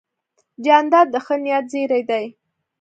[0.65, 2.25] جانداد د ښه نیت زېرى دی.